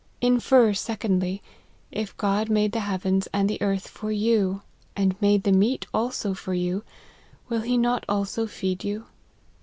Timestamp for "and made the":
4.95-5.51